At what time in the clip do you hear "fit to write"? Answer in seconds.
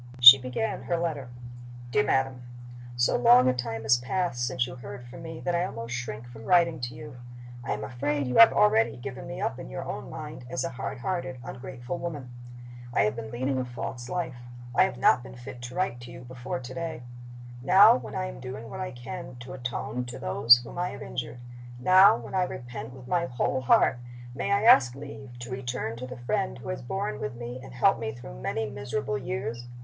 15.35-15.99